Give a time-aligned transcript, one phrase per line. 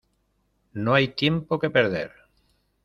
[0.73, 2.11] No hay tiempo que perder.